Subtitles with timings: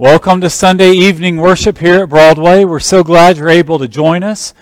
[0.00, 2.64] Welcome to Sunday evening worship here at Broadway.
[2.64, 4.54] We're so glad you're able to join us.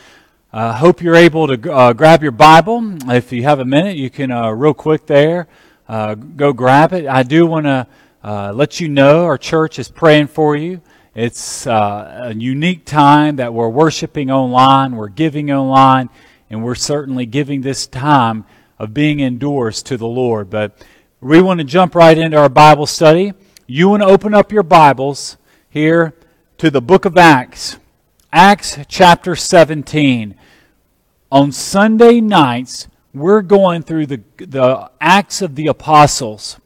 [0.52, 2.96] I uh, hope you're able to uh, grab your Bible.
[3.08, 5.46] If you have a minute, you can, uh, real quick there,
[5.88, 7.06] uh, go grab it.
[7.06, 7.86] I do want to
[8.24, 10.80] uh, let you know our church is praying for you.
[11.14, 16.10] It's uh, a unique time that we're worshiping online, we're giving online,
[16.50, 18.44] and we're certainly giving this time
[18.76, 20.50] of being indoors to the Lord.
[20.50, 20.84] But
[21.20, 23.34] we want to jump right into our Bible study
[23.70, 25.36] you want to open up your Bibles
[25.68, 26.14] here
[26.56, 27.76] to the book of Acts,
[28.32, 30.34] Acts chapter 17.
[31.30, 36.58] On Sunday nights, we're going through the, the Acts of the Apostles,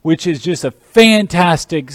[0.00, 1.92] which is just a fantastic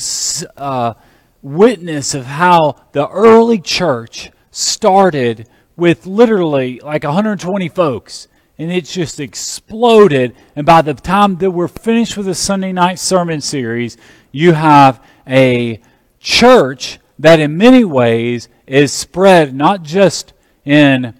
[0.56, 0.94] uh,
[1.42, 9.20] witness of how the early church started with literally like 120 folks and it's just
[9.20, 10.36] exploded.
[10.56, 13.98] And by the time that we're finished with the Sunday night sermon series,
[14.36, 15.80] you have a
[16.20, 20.34] church that in many ways is spread not just
[20.66, 21.14] in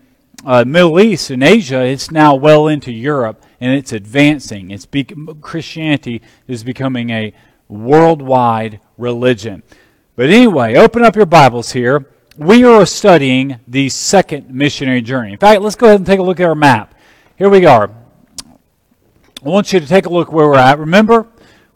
[0.46, 4.70] uh, Middle East and Asia, it's now well into Europe and it's advancing.
[4.70, 5.06] It's be-
[5.40, 7.34] Christianity is becoming a
[7.70, 9.64] worldwide religion.
[10.18, 12.06] But anyway, open up your Bibles here.
[12.38, 15.32] We are studying the second missionary journey.
[15.32, 16.94] In fact, let's go ahead and take a look at our map.
[17.38, 17.90] Here we are.
[18.46, 20.80] I want you to take a look where we're at.
[20.80, 21.28] Remember,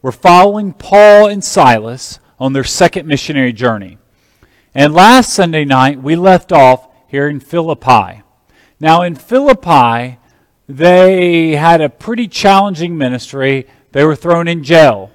[0.02, 3.98] were following Paul and Silas on their second missionary journey.
[4.74, 8.22] And last Sunday night, we left off here in Philippi.
[8.80, 10.20] Now, in Philippi,
[10.68, 13.68] they had a pretty challenging ministry.
[13.92, 15.12] They were thrown in jail.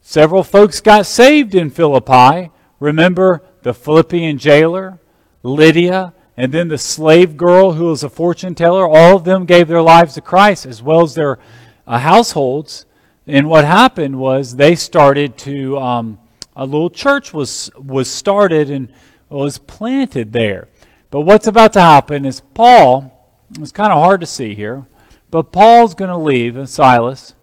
[0.00, 2.50] Several folks got saved in Philippi.
[2.78, 4.98] Remember the Philippian jailer,
[5.42, 8.88] Lydia, and then the slave girl who was a fortune teller.
[8.88, 11.38] All of them gave their lives to Christ as well as their
[11.86, 12.86] uh, households.
[13.30, 16.18] And what happened was they started to, um,
[16.56, 18.92] a little church was, was started and
[19.28, 20.66] was planted there.
[21.12, 24.84] But what's about to happen is Paul, it's kind of hard to see here,
[25.30, 27.34] but Paul's going to leave and Silas.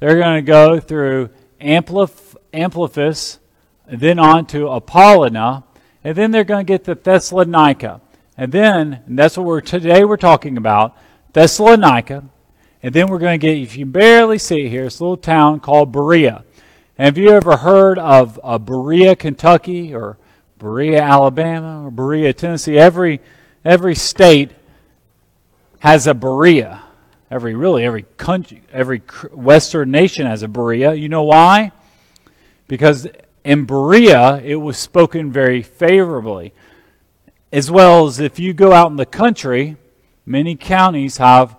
[0.00, 1.28] They're going to go through
[1.60, 5.64] Amplif- and then on to Apollonia,
[6.02, 8.00] and then they're going to get to Thessalonica.
[8.38, 10.96] And then, and that's what we're today we're talking about,
[11.34, 12.24] Thessalonica,
[12.84, 15.16] and then we're going to get, if you barely see it here, it's a little
[15.16, 16.44] town called Berea.
[16.98, 20.18] And have you ever heard of uh, Berea, Kentucky, or
[20.58, 22.76] Berea, Alabama, or Berea, Tennessee?
[22.76, 23.22] Every,
[23.64, 24.50] every state
[25.78, 26.82] has a Berea.
[27.30, 28.98] Every, really, every country, every
[29.32, 30.92] Western nation has a Berea.
[30.92, 31.72] You know why?
[32.68, 33.08] Because
[33.44, 36.52] in Berea, it was spoken very favorably.
[37.50, 39.78] As well as if you go out in the country,
[40.26, 41.56] many counties have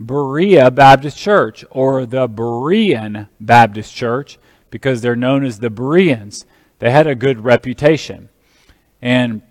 [0.00, 4.38] Berea Baptist Church or the Berean Baptist Church
[4.70, 6.46] because they're known as the Bereans.
[6.78, 8.30] They had a good reputation.
[9.02, 9.42] And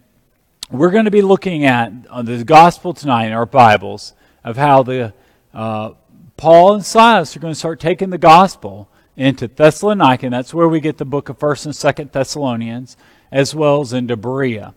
[0.72, 4.84] we're going to be looking at uh, the gospel tonight in our Bibles of how
[4.84, 5.14] the
[5.54, 5.92] uh,
[6.36, 10.70] Paul and Silas are going to start taking the gospel into Thessalonica, and that's where
[10.70, 12.96] we get the book of First and Second Thessalonians,
[13.32, 14.74] as well as into Berea,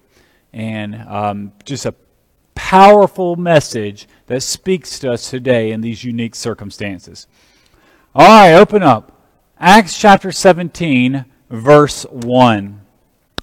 [0.52, 1.94] and um, just a
[2.72, 7.26] powerful message that speaks to us today in these unique circumstances.
[8.14, 9.12] All right, open up.
[9.60, 12.80] Acts chapter 17, verse 1.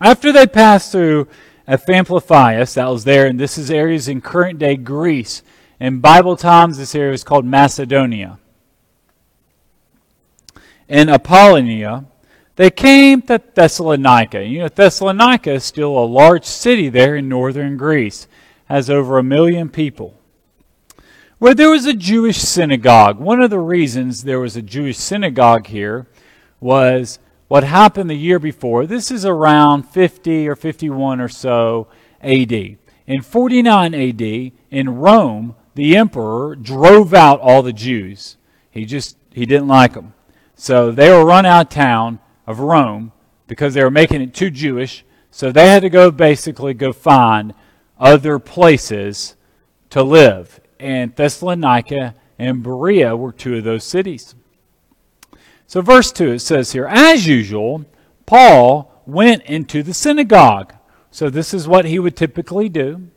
[0.02, 1.28] After they passed through
[1.68, 5.44] Amphipolis, that was there, and this is areas in current day Greece.
[5.80, 8.40] In Bible times, this area was called Macedonia.
[10.88, 12.06] In Apollonia,
[12.56, 14.44] they came to Thessalonica.
[14.44, 18.28] You know, Thessalonica is still a large city there in northern Greece
[18.70, 20.16] has over a million people.
[21.40, 23.20] Where there was a Jewish synagogue.
[23.20, 26.08] One of the reasons there was a Jewish synagogue here
[26.60, 28.86] was what happened the year before.
[28.86, 31.88] This is around 50 or 51 or so
[32.22, 32.52] AD.
[32.52, 34.22] In 49 AD,
[34.70, 38.38] in Rome, the emperor drove out all the Jews.
[38.70, 40.14] He just he didn't like them.
[40.56, 43.14] So they were run out of town of Rome
[43.48, 45.06] because they were making it too Jewish.
[45.32, 47.54] So they had to go basically go find
[48.00, 49.36] other places
[49.90, 50.60] to live.
[50.80, 54.36] And Thessalonica and Berea were two of those cities.
[55.68, 57.86] So, verse 2, it says here, as usual,
[58.26, 60.74] Paul went into the synagogue.
[61.12, 63.10] So, this is what he would typically do.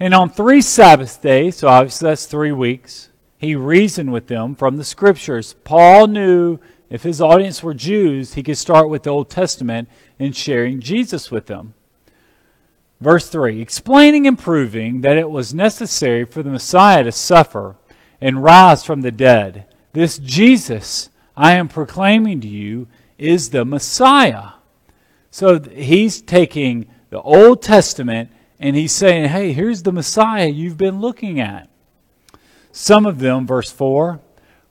[0.00, 4.76] And on three Sabbath days, so obviously that's three weeks, he reasoned with them from
[4.76, 5.54] the scriptures.
[5.64, 6.58] Paul knew
[6.88, 9.88] if his audience were Jews, he could start with the Old Testament
[10.18, 11.74] and sharing Jesus with them.
[13.00, 17.76] Verse 3 explaining and proving that it was necessary for the Messiah to suffer
[18.20, 19.66] and rise from the dead.
[19.92, 24.54] This Jesus I am proclaiming to you is the Messiah.
[25.30, 31.00] So he's taking the Old Testament and he's saying, hey, here's the Messiah you've been
[31.00, 31.70] looking at.
[32.72, 34.20] Some of them, verse 4,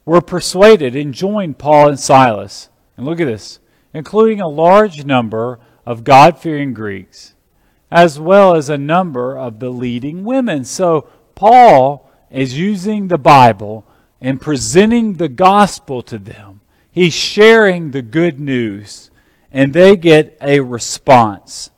[0.03, 2.67] were persuaded and joined Paul and Silas.
[2.97, 3.59] And look at this,
[3.93, 7.33] including a large number of God fearing Greeks,
[7.89, 10.65] as well as a number of the leading women.
[10.65, 13.85] So Paul is using the Bible
[14.19, 16.61] and presenting the gospel to them.
[16.91, 19.11] He's sharing the good news,
[19.51, 21.69] and they get a response.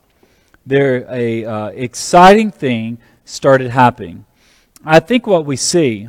[0.65, 4.25] There, a uh, exciting thing started happening.
[4.85, 6.07] I think what we see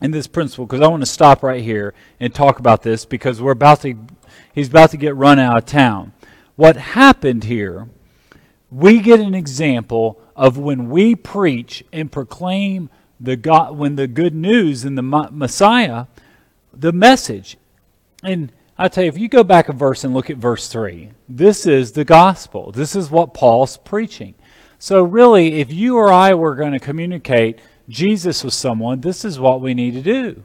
[0.00, 3.42] in this principle, because I want to stop right here and talk about this, because
[3.42, 3.94] we're about to,
[4.54, 6.12] he's about to get run out of town.
[6.56, 7.88] What happened here?
[8.76, 14.34] We get an example of when we preach and proclaim the God, when the good
[14.34, 16.08] news and the Messiah,
[16.74, 17.56] the message.
[18.22, 21.08] And I tell you, if you go back a verse and look at verse 3,
[21.26, 22.70] this is the gospel.
[22.70, 24.34] This is what Paul's preaching.
[24.78, 29.40] So, really, if you or I were going to communicate Jesus with someone, this is
[29.40, 30.42] what we need to do.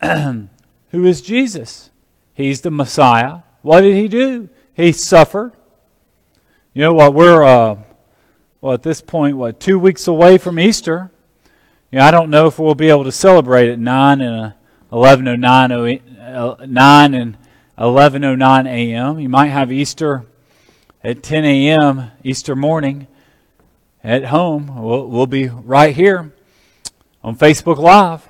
[0.92, 1.90] Who is Jesus?
[2.32, 3.40] He's the Messiah.
[3.60, 4.48] What did he do?
[4.72, 5.52] He suffered.
[6.72, 7.14] You know what?
[7.14, 7.78] We're uh,
[8.60, 11.10] well, at this point, what, two weeks away from Easter.
[11.90, 14.54] You know, I don't know if we'll be able to celebrate at 9 and
[14.92, 17.36] 11.09 9 and
[17.76, 19.18] 11.09 a.m.
[19.18, 20.24] You might have Easter
[21.02, 22.12] at 10 a.m.
[22.22, 23.08] Easter morning
[24.04, 24.80] at home.
[24.80, 26.32] We'll, we'll be right here
[27.24, 28.28] on Facebook Live.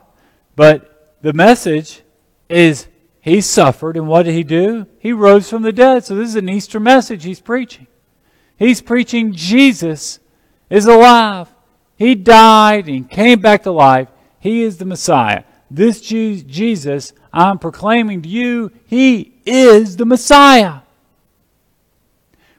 [0.57, 2.01] But the message
[2.49, 2.87] is
[3.21, 4.87] he suffered, and what did he do?
[4.99, 6.07] He rose from the dead.
[6.07, 7.87] So this is an Easter message he's preaching.
[8.61, 10.21] He's preaching Jesus
[10.69, 11.49] is alive.
[11.97, 14.09] He died and came back to life.
[14.39, 15.45] He is the Messiah.
[15.71, 20.81] This Jesus I'm proclaiming to you, He is the Messiah.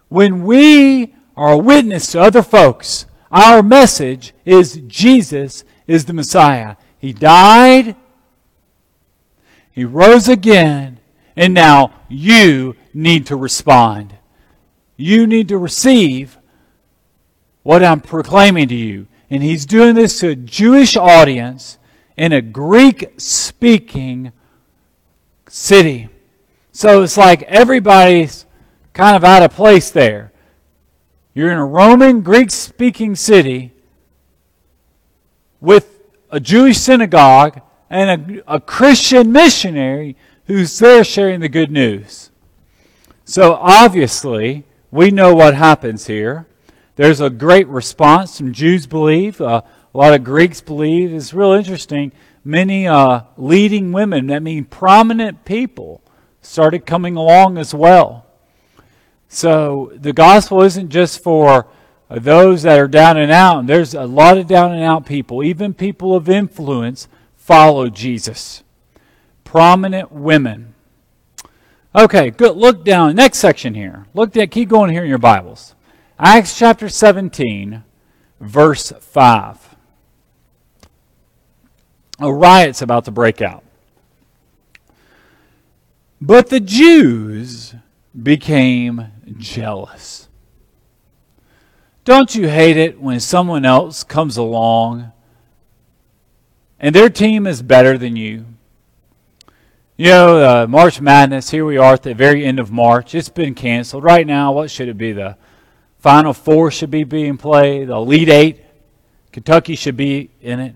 [0.10, 6.78] When we are a witness to other folks, our message is Jesus is the Messiah.
[6.98, 7.96] He died,
[9.72, 11.00] He rose again,
[11.36, 14.16] and now you need to respond.
[14.98, 16.38] You need to receive
[17.64, 19.08] what I'm proclaiming to you.
[19.30, 21.78] And he's doing this to a Jewish audience
[22.18, 24.32] in a Greek speaking
[25.48, 26.10] city.
[26.72, 28.46] So it's like everybody's
[28.94, 30.32] kind of out of place there.
[31.34, 33.72] You're in a Roman Greek speaking city
[35.62, 36.00] with
[36.30, 40.18] a Jewish synagogue and a, a Christian missionary
[40.48, 42.32] who's there sharing the good news.
[43.24, 46.46] So obviously, we know what happens here.
[46.98, 48.36] There's a great response.
[48.36, 49.62] Some Jews believe, uh,
[49.94, 51.14] a lot of Greeks believe.
[51.14, 52.12] It's real interesting.
[52.44, 56.02] Many uh, leading women, that mean prominent people,
[56.42, 58.26] started coming along as well.
[59.30, 61.68] So the gospel isn't just for
[62.10, 63.68] those that are down and out.
[63.68, 67.08] There's a lot of down and out people, even people of influence,
[67.38, 68.64] follow Jesus.
[69.46, 70.74] Prominent women.
[71.94, 72.56] Okay, good.
[72.56, 73.16] Look down.
[73.16, 74.08] Next section here.
[74.14, 75.76] Look at keep going here in your Bibles.
[76.18, 77.84] Acts chapter 17,
[78.40, 79.76] verse 5.
[82.20, 83.64] A riot's about to break out.
[86.22, 87.76] But the Jews
[88.22, 89.08] became
[89.38, 90.30] jealous.
[92.06, 95.12] Don't you hate it when someone else comes along
[96.80, 98.46] and their team is better than you?
[100.02, 103.14] You know, uh, March Madness, here we are at the very end of March.
[103.14, 104.04] It's been canceled.
[104.04, 105.12] Right now, what should it be?
[105.12, 105.38] The
[106.00, 107.90] Final Four should be being played.
[107.90, 108.66] The Elite Eight.
[109.32, 110.76] Kentucky should be in it.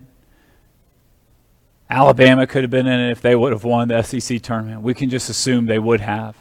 [1.90, 4.84] Alabama could have been in it if they would have won the SEC tournament.
[4.84, 6.38] We can just assume they would have.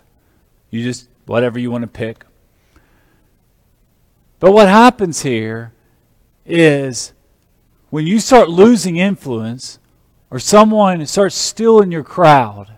[0.69, 2.27] You just, whatever you want to pick.
[4.41, 5.73] But what happens here
[6.45, 7.15] is
[7.89, 9.79] when you start losing influence,
[10.31, 12.74] or someone starts stealing your crowd,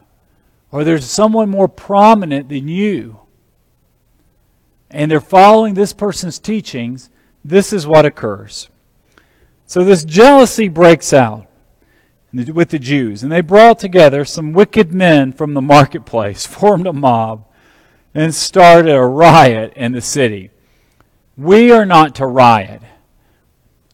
[0.76, 3.18] or there's someone more prominent than you,
[4.90, 7.08] and they're following this person's teachings,
[7.42, 8.68] this is what occurs.
[9.64, 11.46] So this jealousy breaks out
[12.30, 16.92] with the Jews, and they brought together some wicked men from the marketplace, formed a
[16.92, 17.46] mob,
[18.12, 20.50] and started a riot in the city.
[21.38, 22.82] We are not to riot.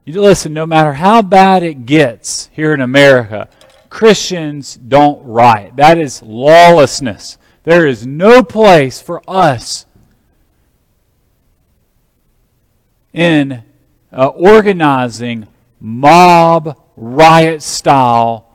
[0.04, 3.48] You listen, no matter how bad it gets here in America,
[3.92, 5.76] Christians don't riot.
[5.76, 7.37] That is lawlessness.
[7.64, 9.84] There is no place for us
[13.12, 13.62] in
[14.11, 15.46] uh, organizing
[15.78, 18.49] mob riot style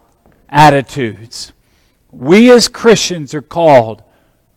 [0.50, 1.54] attitudes.
[2.12, 4.02] We as Christians are called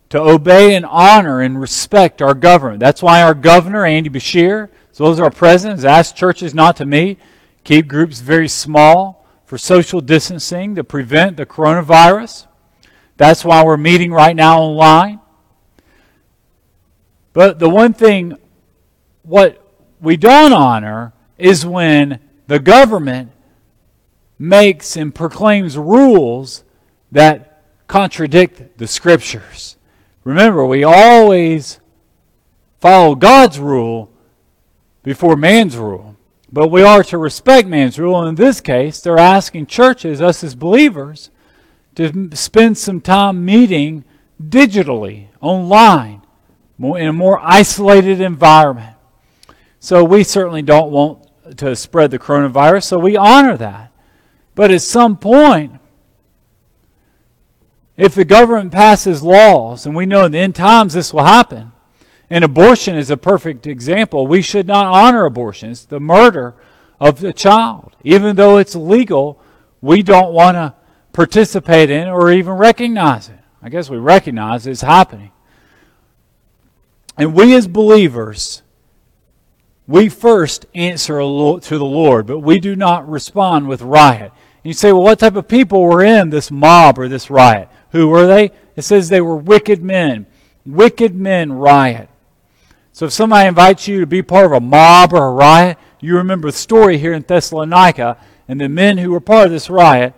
[0.09, 2.79] to obey and honor and respect our government.
[2.79, 6.75] That's why our governor, Andy Beshear, as well as our president, has asked churches not
[6.77, 7.19] to meet,
[7.63, 9.20] keep groups very small
[9.51, 12.47] for social distancing to prevent the coronavirus.
[13.17, 15.19] That's why we're meeting right now online.
[17.33, 18.37] But the one thing,
[19.23, 19.61] what
[19.99, 23.33] we don't honor is when the government
[24.39, 26.63] makes and proclaims rules
[27.11, 29.75] that contradict the scriptures.
[30.23, 31.81] Remember, we always
[32.79, 34.13] follow God's rule
[35.03, 36.15] before man's rule.
[36.51, 38.25] But we are to respect man's rule.
[38.25, 41.29] In this case, they're asking churches, us as believers,
[41.95, 44.03] to spend some time meeting
[44.41, 46.21] digitally, online,
[46.77, 48.95] in a more isolated environment.
[49.79, 51.27] So we certainly don't want
[51.57, 53.91] to spread the coronavirus, so we honor that.
[54.53, 55.79] But at some point,
[57.97, 61.71] if the government passes laws, and we know in the end times this will happen,
[62.31, 65.69] and abortion is a perfect example, we should not honor abortion.
[65.69, 66.55] It's the murder
[66.99, 67.95] of the child.
[68.03, 69.39] Even though it's legal,
[69.81, 70.73] we don't want to
[71.11, 73.37] participate in or even recognize it.
[73.61, 75.31] I guess we recognize it's happening.
[77.17, 78.63] And we as believers
[79.87, 84.31] we first answer to the Lord, but we do not respond with riot.
[84.31, 87.67] And you say, well, what type of people were in this mob or this riot?
[87.91, 88.51] Who were they?
[88.77, 90.27] It says they were wicked men.
[90.65, 92.07] Wicked men riot.
[92.93, 96.17] So if somebody invites you to be part of a mob or a riot, you
[96.17, 98.17] remember the story here in Thessalonica,
[98.47, 100.13] and the men who were part of this riot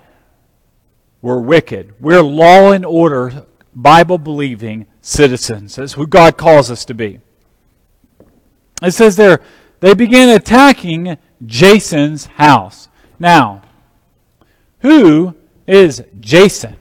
[1.21, 1.93] were wicked.
[1.99, 5.75] We're law and order, Bible believing citizens.
[5.75, 7.19] That's who God calls us to be.
[8.81, 9.39] It says there,
[9.79, 12.89] they began attacking Jason's house.
[13.19, 13.61] Now,
[14.79, 15.35] who
[15.67, 16.77] is Jason?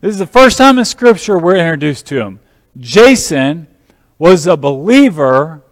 [0.00, 2.40] This is the first time in Scripture we're introduced to him.
[2.76, 3.66] Jason
[4.18, 5.62] was a believer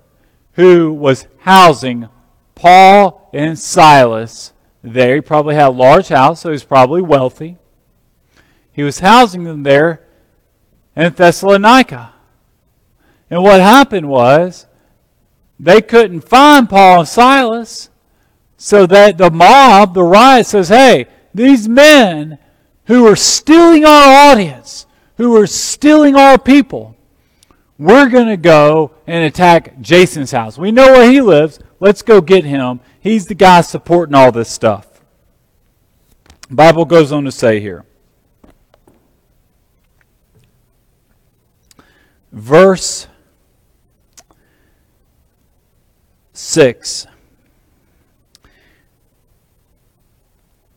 [0.53, 2.09] who was housing
[2.55, 5.17] Paul and Silas there.
[5.17, 7.57] He probably had a large house, so he was probably wealthy.
[8.73, 10.07] He was housing them there
[10.97, 12.13] in Thessalonica.
[13.31, 14.67] And what happened was
[15.59, 17.89] they couldn't find Paul and Silas.
[18.57, 22.39] So that the mob, the riot says, hey, these men
[22.85, 26.97] who are stealing our audience, who are stealing our people,
[27.83, 30.57] we're going to go and attack Jason's house.
[30.57, 31.59] We know where he lives.
[31.81, 32.79] Let's go get him.
[33.01, 35.03] He's the guy supporting all this stuff.
[36.49, 37.85] Bible goes on to say here.
[42.31, 43.09] Verse
[46.33, 47.07] 6.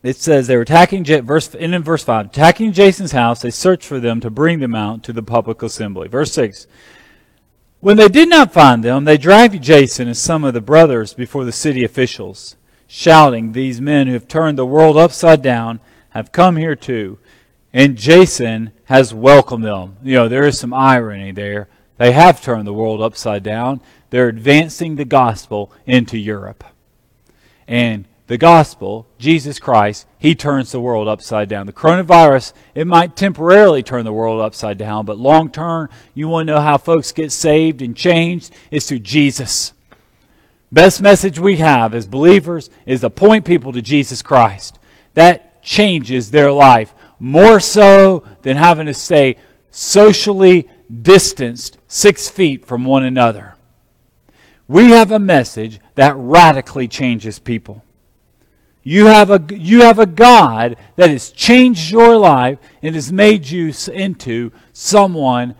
[0.02, 3.86] It says they were attacking verse and in verse 5, attacking Jason's house, they searched
[3.86, 6.08] for them to bring them out to the public assembly.
[6.08, 6.66] Verse 6.
[7.80, 11.44] When they did not find them, they dragged Jason and some of the brothers before
[11.44, 12.56] the city officials,
[12.86, 15.80] shouting, These men who have turned the world upside down
[16.10, 17.18] have come here too.
[17.72, 19.98] And Jason has welcomed them.
[20.02, 21.68] You know, there is some irony there.
[21.98, 23.82] They have turned the world upside down.
[24.10, 26.64] They're advancing the gospel into Europe.
[27.68, 31.66] And the gospel, Jesus Christ, he turns the world upside down.
[31.66, 36.48] The coronavirus, it might temporarily turn the world upside down, but long term, you want
[36.48, 38.52] to know how folks get saved and changed?
[38.70, 39.72] It's through Jesus.
[40.72, 44.78] Best message we have as believers is to point people to Jesus Christ.
[45.14, 49.36] That changes their life more so than having to stay
[49.70, 50.68] socially
[51.02, 53.54] distanced six feet from one another.
[54.66, 57.84] We have a message that radically changes people.
[58.88, 63.50] You have a, you have a God that has changed your life and has made
[63.50, 65.56] you into someone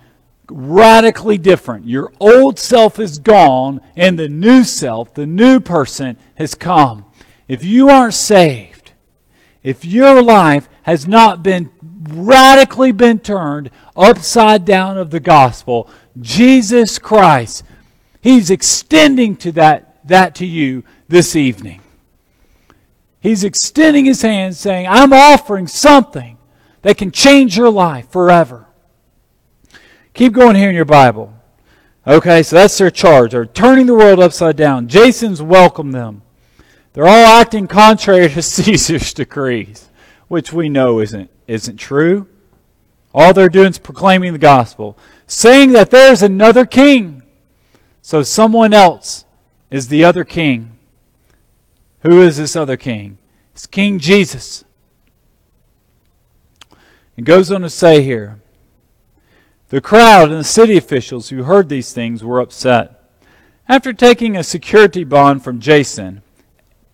[0.48, 1.88] radically different.
[1.88, 7.04] Your old self is gone and the new self, the new person has come.
[7.48, 8.92] If you aren't saved,
[9.64, 11.70] if your life has not been
[12.08, 15.90] radically been turned upside down of the gospel,
[16.20, 17.64] Jesus Christ
[18.20, 21.80] He's extending to that, that to you this evening.
[23.26, 26.38] He's extending his hand saying, I'm offering something
[26.82, 28.68] that can change your life forever.
[30.14, 31.34] Keep going here in your Bible.
[32.06, 33.32] Okay, so that's their charge.
[33.32, 34.86] They're turning the world upside down.
[34.86, 36.22] Jason's welcomed them.
[36.92, 39.88] They're all acting contrary to Caesar's decrees,
[40.28, 42.28] which we know isn't, isn't true.
[43.12, 47.24] All they're doing is proclaiming the gospel, saying that there's another king.
[48.02, 49.24] So someone else
[49.68, 50.75] is the other king.
[52.06, 53.18] Who is this other king?
[53.52, 54.64] It's King Jesus.
[57.16, 58.40] It goes on to say here
[59.70, 63.10] The crowd and the city officials who heard these things were upset.
[63.68, 66.22] After taking a security bond from Jason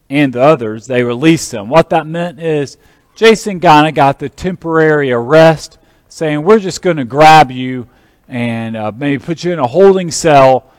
[0.09, 1.69] and the others, they released him.
[1.69, 2.79] What that meant is
[3.15, 5.79] Jason kind of got the temporary arrest,
[6.09, 7.87] saying, We're just going to grab you
[8.29, 10.71] and uh, maybe put you in a holding cell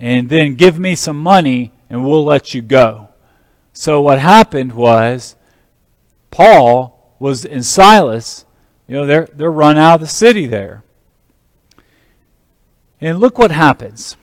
[0.00, 3.10] and then give me some money and we'll let you go.
[3.72, 5.36] So what happened was
[6.30, 8.44] Paul was in Silas,
[8.86, 10.82] you know, they're, they're run out of the city there.
[13.00, 14.16] And look what happens.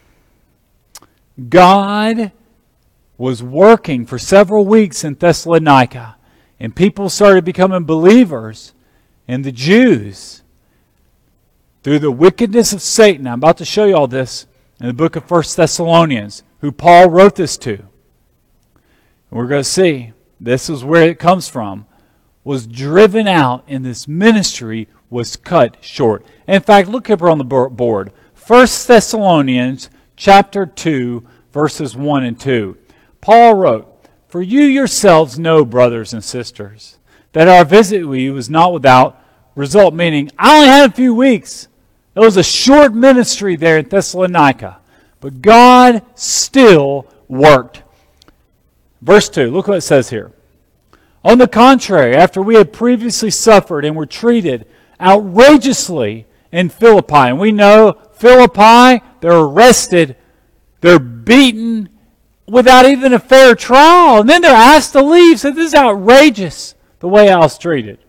[1.49, 2.31] God
[3.17, 6.15] was working for several weeks in Thessalonica,
[6.59, 8.73] and people started becoming believers,
[9.27, 10.41] and the Jews,
[11.83, 14.47] through the wickedness of Satan, I'm about to show you all this
[14.79, 17.88] in the book of First Thessalonians, who Paul wrote this to.
[19.31, 21.85] We're going to see this is where it comes from,
[22.43, 26.25] was driven out, and this ministry was cut short.
[26.47, 28.11] In fact, look up on the board.
[28.47, 32.77] 1 Thessalonians chapter 2, verses 1 and 2.
[33.21, 36.97] Paul wrote, For you yourselves know, brothers and sisters,
[37.33, 39.21] that our visit with you was not without
[39.55, 41.67] result, meaning I only had a few weeks.
[42.15, 44.79] It was a short ministry there in Thessalonica,
[45.19, 47.83] but God still worked.
[49.01, 50.31] Verse 2, look what it says here.
[51.23, 54.65] On the contrary, after we had previously suffered and were treated
[54.99, 60.15] outrageously in Philippi, and we know Philippi, they're arrested,
[60.81, 61.89] they're beaten
[62.47, 65.39] without even a fair trial, and then they're asked to leave.
[65.39, 67.99] So this is outrageous the way I was treated.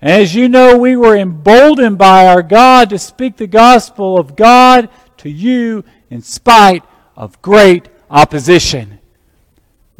[0.00, 4.88] As you know, we were emboldened by our God to speak the gospel of God
[5.18, 6.84] to you in spite
[7.16, 9.00] of great opposition.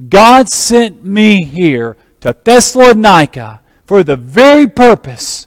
[0.08, 5.46] God sent me here to Thessalonica for the very purpose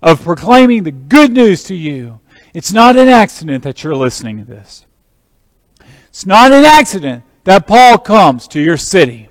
[0.00, 2.20] of proclaiming the good news to you.
[2.54, 4.86] It's not an accident that you're listening to this.
[6.08, 9.28] It's not an accident that Paul comes to your city.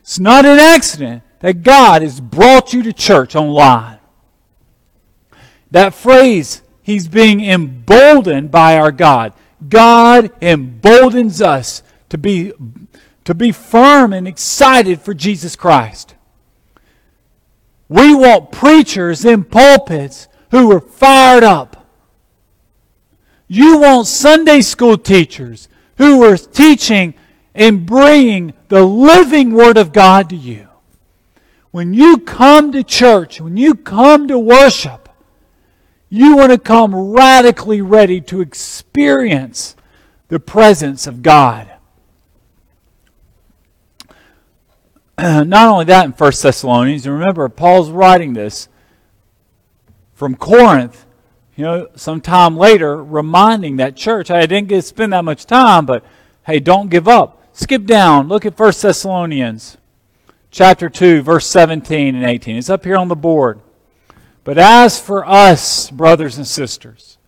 [0.00, 3.98] It's not an accident that God has brought you to church online.
[5.70, 9.32] That phrase, he's being emboldened by our God.
[9.68, 12.52] God emboldens us to be,
[13.24, 16.14] to be firm and excited for Jesus Christ.
[17.88, 21.86] We want preachers in pulpits who are fired up.
[23.48, 27.14] You want Sunday school teachers who are teaching
[27.54, 30.68] and bringing the living Word of God to you.
[31.72, 35.08] When you come to church, when you come to worship,
[36.08, 39.76] you want to come radically ready to experience
[40.28, 41.69] the presence of God.
[45.46, 48.68] Not only that in 1 Thessalonians, remember, Paul's writing this
[50.14, 51.04] from Corinth,
[51.56, 55.44] you know, some time later, reminding that church, I didn't get to spend that much
[55.44, 56.06] time, but
[56.46, 57.42] hey, don't give up.
[57.52, 58.28] Skip down.
[58.28, 59.76] Look at 1 Thessalonians
[60.50, 62.56] chapter 2, verse 17 and 18.
[62.56, 63.60] It's up here on the board.
[64.42, 67.18] But as for us, brothers and sisters,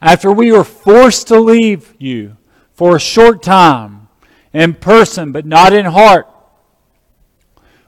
[0.00, 2.36] after we were forced to leave you
[2.72, 4.06] for a short time,
[4.52, 6.28] in person but not in heart,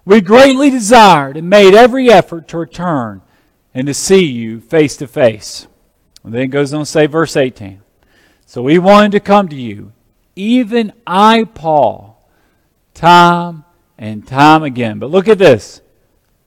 [0.04, 3.22] we greatly desired and made every effort to return
[3.72, 5.66] and to see you face to face.
[6.22, 7.82] And then it goes on to say, verse 18.
[8.46, 9.92] So we wanted to come to you,
[10.36, 12.28] even I, Paul,
[12.92, 13.64] time
[13.98, 14.98] and time again.
[14.98, 15.80] But look at this.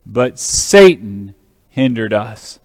[0.06, 1.34] But Satan
[1.68, 2.60] hindered us.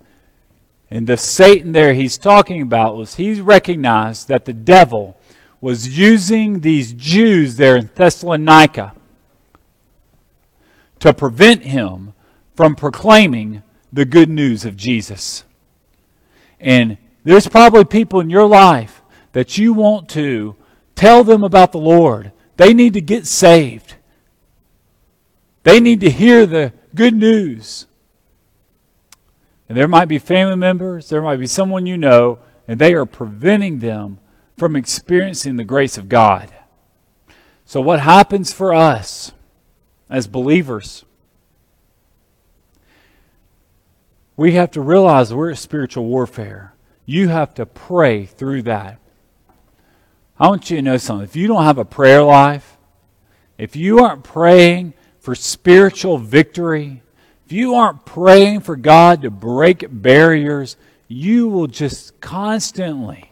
[0.90, 5.18] And the Satan there he's talking about was he's recognized that the devil
[5.60, 8.94] was using these Jews there in Thessalonica
[11.04, 12.14] to prevent him
[12.56, 13.62] from proclaiming
[13.92, 15.44] the good news of Jesus.
[16.62, 19.02] And there's probably people in your life
[19.34, 20.56] that you want to
[20.96, 22.32] tell them about the Lord.
[22.56, 23.96] They need to get saved.
[25.64, 27.86] They need to hear the good news.
[29.68, 33.06] And there might be family members, there might be someone you know, and they are
[33.06, 34.20] preventing them
[34.58, 36.54] from experiencing the grace of God.
[37.66, 39.34] So, what happens for us
[40.14, 41.04] as believers?
[44.38, 46.76] We have to realize we're at spiritual warfare.
[47.06, 49.00] You have to pray through that.
[50.40, 51.26] I want you to know something.
[51.26, 52.78] If you don't have a prayer life,
[53.58, 57.02] if you aren't praying for spiritual victory,
[57.46, 63.32] if you aren't praying for God to break barriers, you will just constantly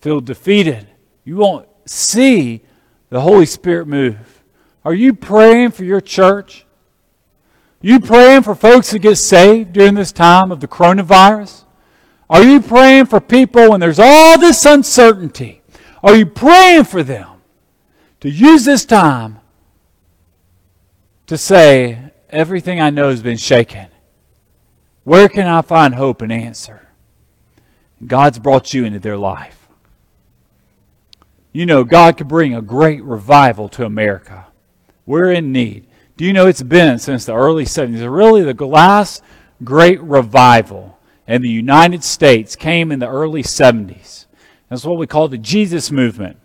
[0.00, 0.88] feel defeated.
[1.24, 2.62] You won't see
[3.10, 4.39] the Holy Spirit move.
[4.84, 6.64] Are you praying for your church?
[7.82, 11.64] You praying for folks to get saved during this time of the coronavirus?
[12.28, 15.62] Are you praying for people when there's all this uncertainty?
[16.02, 17.42] Are you praying for them
[18.20, 19.40] to use this time
[21.26, 23.88] to say, everything I know has been shaken?
[25.04, 26.88] Where can I find hope and answer?
[28.06, 29.68] God's brought you into their life.
[31.52, 34.46] You know, God could bring a great revival to America.
[35.10, 35.88] We're in need.
[36.16, 38.08] Do you know it's been since the early 70s?
[38.08, 39.24] Really, the last
[39.64, 44.26] great revival in the United States came in the early 70s.
[44.68, 46.36] That's what we call the Jesus movement.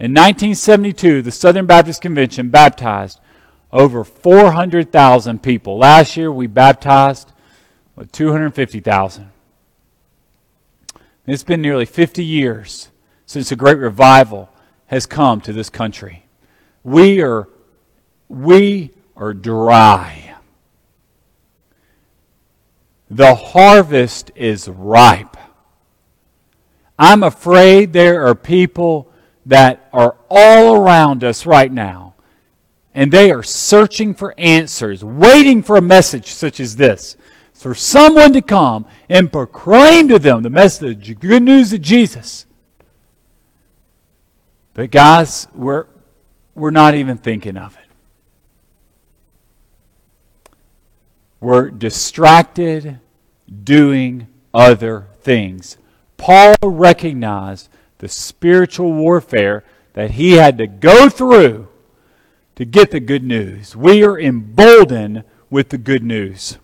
[0.00, 3.20] In 1972, the Southern Baptist Convention baptized
[3.70, 5.78] over 400,000 people.
[5.78, 7.32] Last year, we baptized
[8.10, 9.30] 250,000.
[11.28, 12.88] It's been nearly 50 years
[13.24, 14.50] since a great revival
[14.86, 16.26] has come to this country.
[16.82, 17.48] We are,
[18.28, 20.34] we are dry.
[23.10, 25.36] The harvest is ripe.
[26.98, 29.10] I'm afraid there are people
[29.46, 32.14] that are all around us right now,
[32.94, 37.16] and they are searching for answers, waiting for a message such as this,
[37.52, 42.46] for someone to come and proclaim to them the message, the good news of Jesus.
[44.74, 45.86] But guys, we're,
[46.54, 47.83] we're not even thinking of it.
[51.44, 53.00] We're distracted
[53.64, 55.76] doing other things.
[56.16, 61.68] Paul recognized the spiritual warfare that he had to go through
[62.56, 63.76] to get the good news.
[63.76, 66.56] We are emboldened with the good news.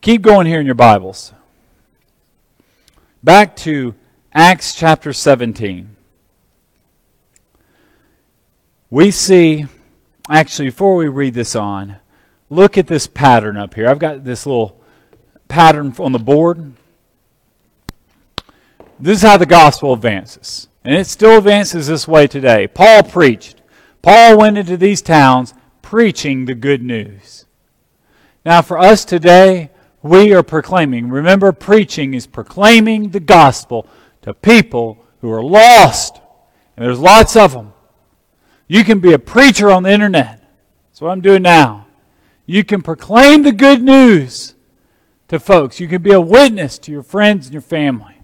[0.00, 1.32] Keep going here in your Bibles.
[3.24, 3.96] Back to
[4.32, 5.96] Acts chapter 17.
[8.90, 9.66] We see,
[10.30, 11.96] actually, before we read this on,
[12.50, 13.88] look at this pattern up here.
[13.88, 14.80] I've got this little
[15.48, 16.72] pattern on the board.
[18.98, 20.68] This is how the gospel advances.
[20.84, 22.66] And it still advances this way today.
[22.66, 23.62] Paul preached.
[24.02, 27.46] Paul went into these towns preaching the good news.
[28.44, 29.70] Now, for us today,
[30.02, 31.08] we are proclaiming.
[31.08, 33.86] Remember, preaching is proclaiming the gospel
[34.22, 36.20] to people who are lost.
[36.76, 37.72] And there's lots of them.
[38.68, 40.42] You can be a preacher on the internet.
[40.90, 41.83] That's what I'm doing now.
[42.46, 44.54] You can proclaim the good news
[45.28, 45.80] to folks.
[45.80, 48.18] You can be a witness to your friends and your family.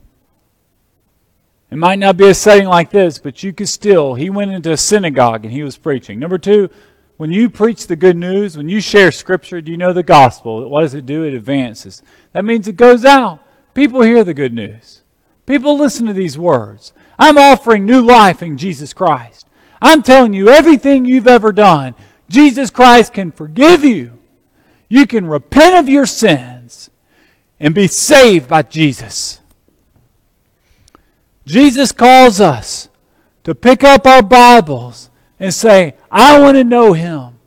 [1.70, 4.14] It might not be a setting like this, but you could still.
[4.14, 6.18] He went into a synagogue and he was preaching.
[6.18, 6.68] Number two,
[7.16, 10.68] when you preach the good news, when you share scripture, do you know the gospel?
[10.68, 11.22] What does it do?
[11.22, 12.02] It advances.
[12.32, 13.40] That means it goes out.
[13.72, 15.02] People hear the good news.
[15.46, 16.92] People listen to these words.
[17.18, 19.46] I'm offering new life in Jesus Christ.
[19.82, 21.94] I'm telling you, everything you've ever done,
[22.30, 24.16] Jesus Christ can forgive you.
[24.88, 26.90] You can repent of your sins
[27.58, 29.40] and be saved by Jesus.
[31.44, 32.88] Jesus calls us
[33.42, 37.38] to pick up our Bibles and say, I want to know Him.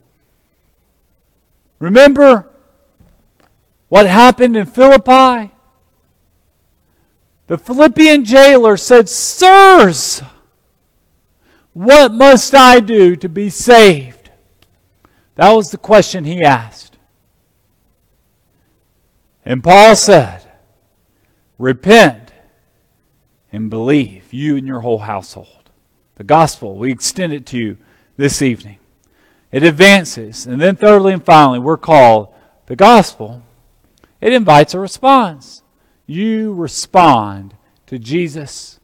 [1.80, 2.50] Remember
[3.88, 5.54] what happened in Philippi?
[7.48, 10.22] The Philippian jailer said, Sirs,
[11.72, 14.13] what must I do to be saved?
[15.36, 16.98] That was the question he asked.
[19.46, 20.42] And Paul said,
[21.58, 22.32] Repent
[23.52, 25.70] and believe, you and your whole household.
[26.16, 27.78] The gospel, we extend it to you
[28.18, 28.78] this evening.
[29.52, 30.46] It advances.
[30.46, 32.34] And then, thirdly and finally, we're called
[32.66, 33.44] the gospel.
[34.20, 35.64] It invites a response.
[36.06, 37.56] You respond
[37.88, 38.80] to Jesus.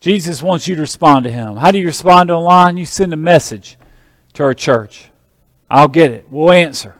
[0.00, 1.56] Jesus wants you to respond to him.
[1.56, 2.76] How do you respond online?
[2.76, 3.78] You send a message
[4.34, 5.10] to our church.
[5.70, 6.26] I'll get it.
[6.30, 6.96] We'll answer.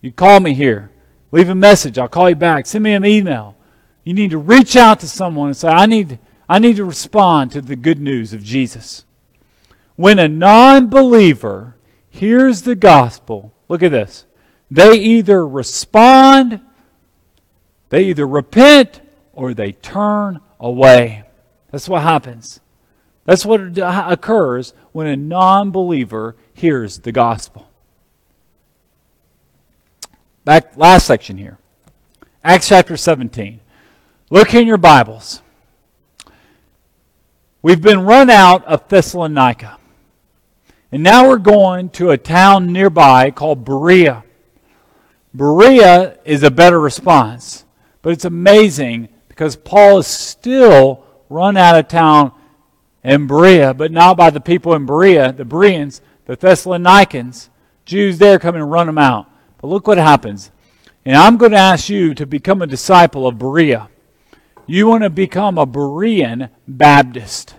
[0.00, 0.90] You call me here.
[1.30, 1.98] Leave a message.
[1.98, 2.66] I'll call you back.
[2.66, 3.56] Send me an email.
[4.04, 7.52] You need to reach out to someone and say, I need, I need to respond
[7.52, 9.04] to the good news of Jesus.
[9.96, 11.76] When a non believer
[12.10, 14.26] hears the gospel, look at this.
[14.70, 16.60] They either respond,
[17.90, 19.00] they either repent,
[19.32, 21.24] or they turn away.
[21.70, 22.60] That's what happens.
[23.24, 27.68] That's what occurs when a non believer hears the gospel.
[30.44, 31.58] Back last section here.
[32.44, 33.60] Acts chapter 17.
[34.30, 35.42] Look in your Bibles.
[37.62, 39.78] We've been run out of Thessalonica.
[40.90, 44.24] And now we're going to a town nearby called Berea.
[45.32, 47.64] Berea is a better response.
[48.02, 52.32] But it's amazing because Paul is still run out of town
[53.04, 57.50] in Berea, but not by the people in Berea, the Bereans, the Thessalonians.
[57.84, 59.26] Jews there come and run them out.
[59.60, 60.50] But look what happens.
[61.04, 63.88] And I'm going to ask you to become a disciple of Berea.
[64.66, 67.56] You want to become a Berean Baptist.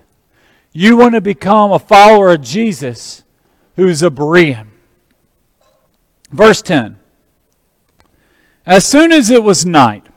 [0.72, 3.24] You want to become a follower of Jesus
[3.76, 4.68] who's a Berean.
[6.32, 6.98] Verse 10
[8.66, 10.08] As soon as it was night,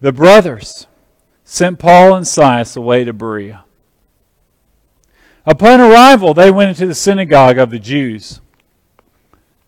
[0.00, 0.86] the brothers
[1.44, 3.64] sent Paul and Silas away to Berea.
[5.46, 8.40] Upon arrival, they went into the synagogue of the Jews.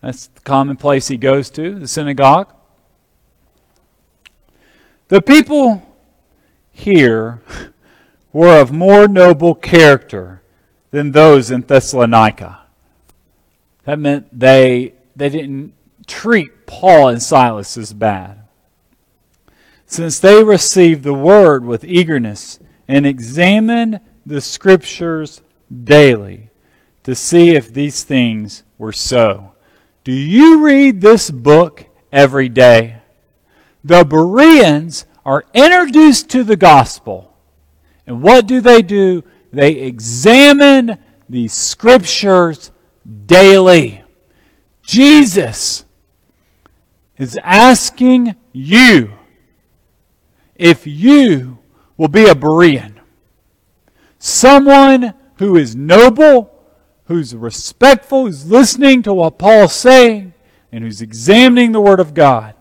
[0.00, 2.52] That's the common place he goes to, the synagogue.
[5.08, 5.82] The people
[6.72, 7.42] here
[8.32, 10.42] were of more noble character
[10.90, 12.60] than those in Thessalonica.
[13.84, 15.74] That meant they, they didn't
[16.06, 18.40] treat Paul and Silas as bad.
[19.86, 22.58] Since they received the word with eagerness
[22.88, 25.42] and examined the scriptures
[25.84, 26.50] daily
[27.02, 29.52] to see if these things were so.
[30.04, 33.02] Do you read this book every day?
[33.84, 37.36] The Bereans are introduced to the gospel.
[38.06, 39.24] And what do they do?
[39.52, 40.98] They examine
[41.28, 42.70] the scriptures
[43.26, 44.02] daily.
[44.82, 45.84] Jesus
[47.16, 49.12] is asking you
[50.54, 51.58] if you
[51.96, 52.94] will be a Berean.
[54.18, 56.52] Someone who is noble,
[57.04, 60.32] who's respectful, who's listening to what Paul's saying,
[60.72, 62.54] and who's examining the Word of God.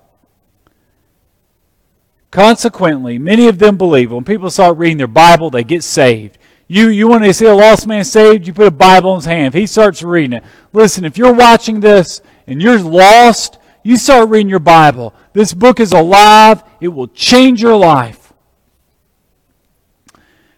[2.31, 6.38] Consequently, many of them believe when people start reading their Bible, they get saved.
[6.67, 9.25] You, you want to see a lost man saved, you put a Bible in his
[9.25, 9.47] hand.
[9.47, 14.29] If he starts reading it, listen, if you're watching this and you're lost, you start
[14.29, 15.13] reading your Bible.
[15.33, 18.33] This book is alive, it will change your life.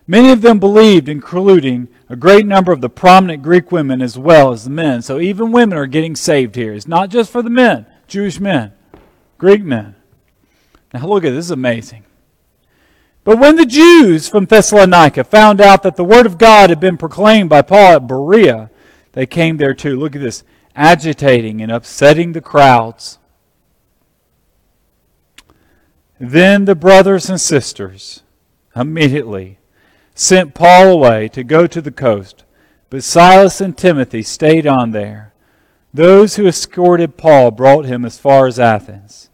[0.07, 4.51] Many of them believed, including a great number of the prominent Greek women as well
[4.51, 5.01] as the men.
[5.01, 6.73] So even women are getting saved here.
[6.73, 8.73] It's not just for the men, Jewish men,
[9.37, 9.95] Greek men.
[10.93, 12.03] Now look at this, this is amazing.
[13.23, 16.97] But when the Jews from Thessalonica found out that the word of God had been
[16.97, 18.69] proclaimed by Paul at Berea,
[19.11, 19.99] they came there too.
[19.99, 20.45] Look at this,
[20.77, 23.19] agitating and upsetting the crowds.
[26.19, 28.23] Then the brothers and sisters
[28.75, 29.59] immediately
[30.17, 32.43] sent Paul away to go to the coast,
[32.89, 35.31] but Silas and Timothy stayed on there.
[35.93, 39.29] Those who escorted Paul brought him as far as Athens.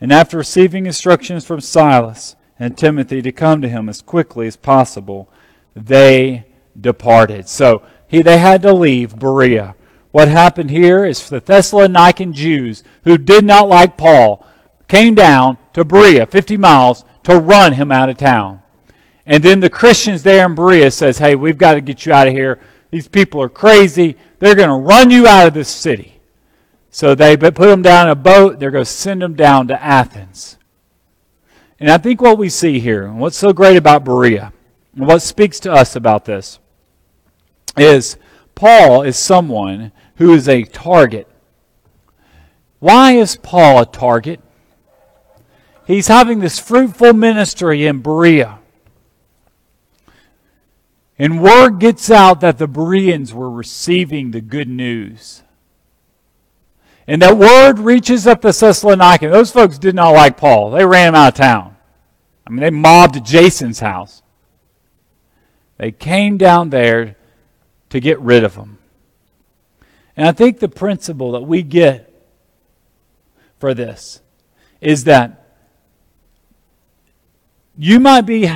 [0.00, 4.56] And after receiving instructions from Silas and Timothy to come to him as quickly as
[4.56, 5.28] possible,
[5.74, 6.46] they
[6.78, 7.48] departed.
[7.48, 9.76] So he, they had to leave Berea.
[10.10, 14.44] What happened here is the Thessalonican Jews who did not like Paul
[14.88, 18.62] came down to Berea, 50 miles, to run him out of town.
[19.26, 22.28] And then the Christians there in Berea says, hey, we've got to get you out
[22.28, 22.60] of here.
[22.90, 24.16] These people are crazy.
[24.38, 26.20] They're going to run you out of this city.
[26.90, 28.58] So they put them down in a boat.
[28.58, 30.58] They're going to send them down to Athens.
[31.80, 34.52] And I think what we see here, and what's so great about Berea,
[34.94, 36.60] and what speaks to us about this,
[37.76, 38.16] is
[38.54, 41.28] Paul is someone who is a target.
[42.78, 44.40] Why is Paul a target?
[45.86, 48.60] He's having this fruitful ministry in Berea.
[51.18, 55.42] And word gets out that the Bereans were receiving the good news.
[57.06, 59.20] And that word reaches up the Thessalonians.
[59.20, 60.70] Those folks did not like Paul.
[60.70, 61.76] They ran him out of town.
[62.46, 64.22] I mean, they mobbed Jason's house.
[65.76, 67.16] They came down there
[67.90, 68.78] to get rid of him.
[70.16, 72.10] And I think the principle that we get
[73.58, 74.20] for this
[74.80, 75.44] is that
[77.76, 78.50] you might be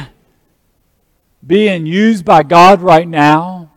[1.48, 3.72] being used by God right now,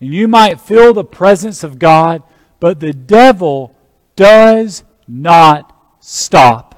[0.00, 2.22] and you might feel the presence of God,
[2.60, 3.74] but the devil
[4.16, 6.76] does not stop.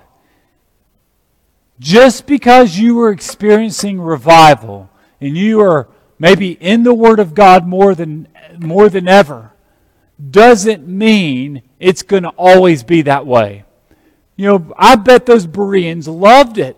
[1.79, 4.89] Just because you are experiencing revival
[5.21, 9.53] and you are maybe in the Word of God more than, more than ever,
[10.31, 13.65] doesn't mean it's going to always be that way.
[14.37, 16.77] You know, I bet those Bereans loved it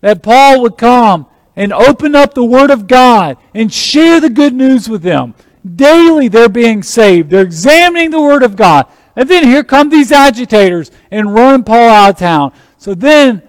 [0.00, 4.54] that Paul would come and open up the Word of God and share the good
[4.54, 5.34] news with them.
[5.64, 7.30] Daily they're being saved.
[7.30, 8.86] They're examining the Word of God.
[9.16, 12.52] And then here come these agitators and run Paul out of town.
[12.78, 13.42] So then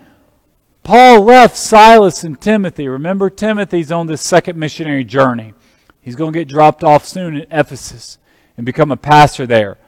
[0.83, 2.87] Paul left Silas and Timothy.
[2.87, 5.53] Remember, Timothy's on this second missionary journey.
[5.99, 8.19] He's going to get dropped off soon in Ephesus
[8.55, 9.79] and become a pastor there.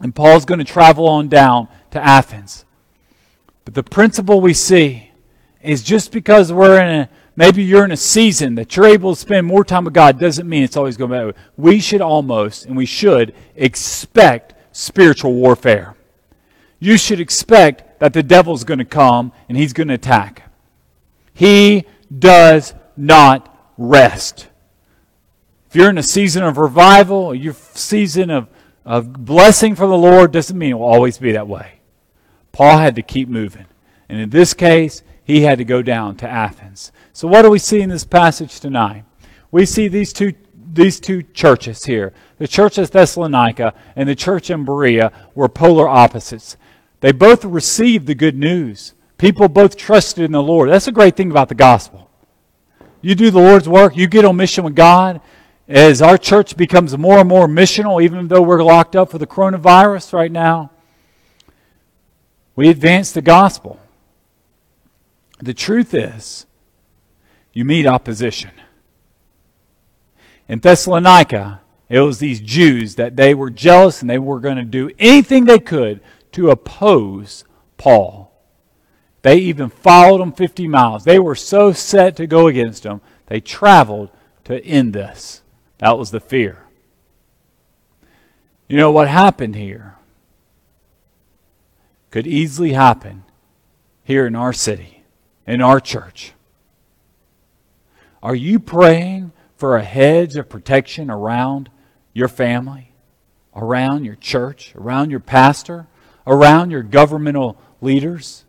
[0.00, 2.64] And Paul's going to travel on down to Athens.
[3.66, 5.10] But the principle we see
[5.64, 9.20] is just because we're in a, maybe you're in a season that you're able to
[9.20, 11.38] spend more time with God doesn't mean it's always going to be.
[11.56, 15.94] We should almost, and we should, expect spiritual warfare.
[16.80, 20.50] you should expect that the devil's going to come and he's going to attack.
[21.32, 21.84] He
[22.16, 24.48] does not rest.
[25.68, 28.48] If you're in a season of revival, your season of,
[28.84, 31.80] of blessing from the Lord, doesn't mean it will always be that way.
[32.52, 33.66] Paul had to keep moving.
[34.08, 36.92] And in this case, he had to go down to Athens.
[37.12, 39.04] So what do we see in this passage tonight?
[39.50, 40.34] We see these two
[40.74, 42.12] these two churches here.
[42.38, 46.56] The church of Thessalonica and the church in Berea were polar opposites.
[47.00, 48.94] They both received the good news.
[49.16, 50.68] People both trusted in the Lord.
[50.68, 52.10] That's a great thing about the gospel.
[53.00, 55.20] You do the Lord's work, you get on mission with God.
[55.68, 59.26] As our church becomes more and more missional, even though we're locked up for the
[59.26, 60.70] coronavirus right now,
[62.56, 63.78] we advance the gospel.
[65.44, 66.46] The truth is,
[67.52, 68.50] you meet opposition.
[70.48, 74.64] In Thessalonica, it was these Jews that they were jealous and they were going to
[74.64, 76.00] do anything they could
[76.32, 77.44] to oppose
[77.76, 78.32] Paul.
[79.20, 81.04] They even followed him 50 miles.
[81.04, 84.08] They were so set to go against him, they traveled
[84.44, 85.42] to end this.
[85.76, 86.64] That was the fear.
[88.66, 89.96] You know what happened here?
[92.10, 93.24] Could easily happen
[94.04, 94.93] here in our city,
[95.46, 96.32] in our church.
[98.22, 101.70] Are you praying for a hedge of protection around
[102.12, 102.92] your family,
[103.54, 105.86] around your church, around your pastor,
[106.26, 108.44] around your governmental leaders?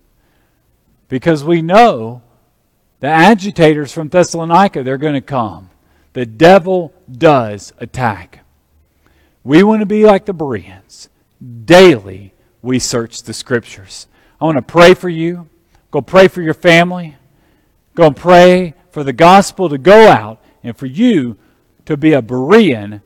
[1.09, 2.21] Because we know
[3.01, 5.69] the agitators from Thessalonica, they're going to come.
[6.13, 8.45] The devil does attack.
[9.43, 11.09] We want to be like the Bereans.
[11.65, 14.07] Daily, we search the scriptures.
[14.39, 15.49] I want to pray for you.
[15.95, 17.15] Go pray for your family.
[17.93, 21.37] Go and pray for the gospel to go out and for you
[21.85, 23.01] to be a Berean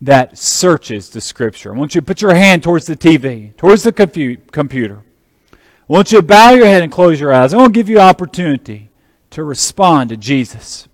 [0.00, 1.72] that searches the Scripture.
[1.72, 5.04] I want you to put your hand towards the TV, towards the computer.
[5.52, 7.54] I want you to bow your head and close your eyes.
[7.54, 8.90] I want to give you an opportunity
[9.30, 10.88] to respond to Jesus.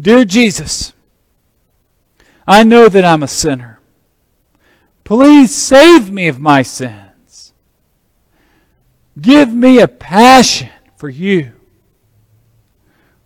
[0.00, 0.92] Dear Jesus,
[2.46, 3.80] I know that I'm a sinner.
[5.02, 7.54] Please save me of my sins.
[9.20, 10.70] Give me a passion
[11.02, 11.50] for you.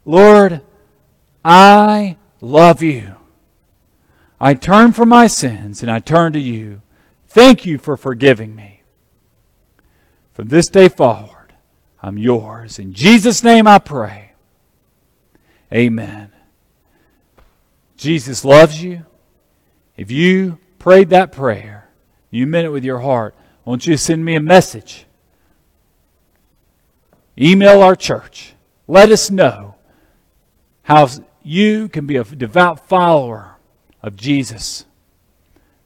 [0.07, 0.63] Lord,
[1.45, 3.17] I love you.
[4.41, 6.81] I turn from my sins and I turn to you.
[7.29, 8.81] Thank you for forgiving me.
[10.33, 11.53] From this day forward,
[12.03, 12.79] I'm yours.
[12.79, 14.33] In Jesus' name I pray.
[15.71, 16.33] Amen.
[17.99, 19.05] Jesus loves you.
[19.99, 21.91] If you prayed that prayer,
[22.31, 23.35] you meant it with your heart,
[23.67, 25.06] I want you send me a message.
[27.39, 28.55] Email our church.
[28.87, 29.75] Let us know
[30.83, 31.09] how
[31.43, 33.57] you can be a devout follower
[34.03, 34.85] of Jesus.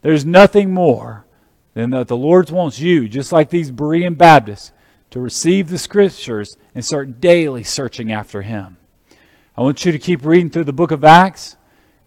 [0.03, 1.25] There's nothing more
[1.75, 4.73] than that the Lord wants you, just like these Berean Baptists,
[5.11, 8.77] to receive the Scriptures and start daily searching after Him.
[9.57, 11.57] I want you to keep reading through the book of Acts.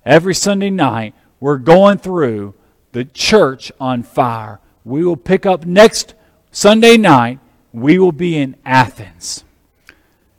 [0.05, 2.55] Every Sunday night, we're going through
[2.93, 4.59] the church on fire.
[4.85, 6.13] We will pick up next
[6.51, 7.39] Sunday night.
[7.73, 9.43] We will be in Athens.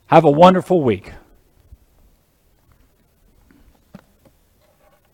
[0.07, 1.11] Have a wonderful week.